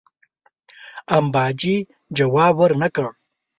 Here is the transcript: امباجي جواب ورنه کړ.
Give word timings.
امباجي 1.17 1.75
جواب 2.17 2.53
ورنه 2.61 2.87
کړ. 2.95 3.09